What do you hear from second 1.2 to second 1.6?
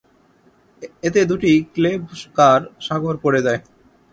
দুটি